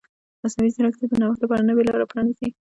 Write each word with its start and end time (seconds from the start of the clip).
مصنوعي 0.43 0.71
ځیرکتیا 0.75 1.05
د 1.09 1.13
نوښت 1.21 1.39
لپاره 1.41 1.67
نوې 1.69 1.83
لارې 1.89 2.09
پرانیزي. 2.11 2.49